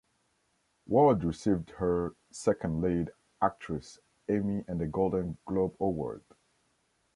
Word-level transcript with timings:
Ward 0.87 1.23
received 1.23 1.69
her 1.77 2.15
second 2.31 2.81
lead 2.81 3.11
actress 3.39 3.99
Emmy 4.27 4.65
and 4.67 4.81
a 4.81 4.87
Golden 4.87 5.37
Globe 5.45 5.75
Award. 5.79 6.23